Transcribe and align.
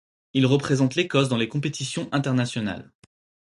Il 0.33 0.47
représente 0.47 0.95
l'Écosse 0.95 1.29
dans 1.29 1.37
les 1.37 1.47
compétitions 1.47 2.09
internationales. 2.11 2.91